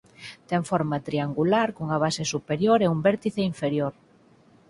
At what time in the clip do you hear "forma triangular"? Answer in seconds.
0.69-1.67